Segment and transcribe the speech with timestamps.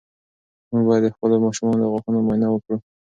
[0.71, 2.75] موږ باید د خپلو ماشومانو د غاښونو معاینه وکړو.